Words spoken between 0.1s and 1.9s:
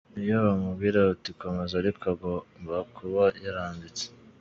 Niyo bamubwira bati komeza